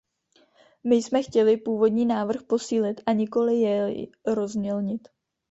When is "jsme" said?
0.95-1.23